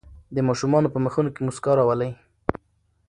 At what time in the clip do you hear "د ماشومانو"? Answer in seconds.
0.35-0.91